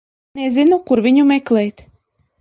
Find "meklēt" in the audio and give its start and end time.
1.33-1.85